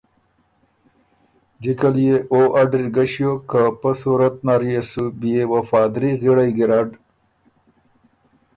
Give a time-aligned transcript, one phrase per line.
[1.61, 6.49] جکه ليې او اډِر ګۀ ݭیوک که پۀ صورت نر اِر سُو بيې وفادري غِړئ
[6.57, 6.89] ګیرډ